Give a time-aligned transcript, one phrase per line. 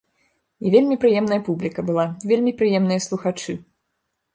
[0.65, 3.63] І вельмі прыемная публіка была, вельмі прыемныя слухачы.